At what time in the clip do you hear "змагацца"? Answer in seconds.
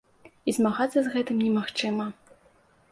0.57-0.99